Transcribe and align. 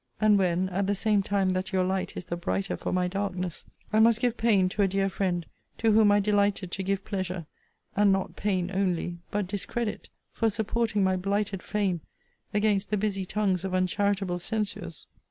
And 0.19 0.39
when, 0.39 0.67
at 0.69 0.87
the 0.87 0.95
same 0.95 1.21
time 1.21 1.49
that 1.49 1.71
your 1.71 1.83
light 1.83 2.17
is 2.17 2.25
the 2.25 2.35
brighter 2.35 2.75
for 2.75 2.91
my 2.91 3.07
darkness, 3.07 3.65
I 3.93 3.99
must 3.99 4.19
give 4.19 4.35
pain 4.35 4.67
to 4.69 4.81
a 4.81 4.87
dear 4.87 5.09
friend, 5.09 5.45
to 5.77 5.91
whom 5.91 6.11
I 6.11 6.19
delighted 6.19 6.71
to 6.71 6.81
give 6.81 7.05
pleasure; 7.05 7.45
and 7.95 8.11
not 8.11 8.35
pain 8.35 8.71
only, 8.73 9.19
but 9.29 9.45
discredit, 9.45 10.09
for 10.33 10.49
supporting 10.49 11.03
my 11.03 11.17
blighted 11.17 11.61
fame 11.61 12.01
against 12.51 12.89
the 12.89 12.97
busy 12.97 13.27
tongues 13.27 13.63
of 13.63 13.75
uncharitable 13.75 14.39
censures! 14.39 15.05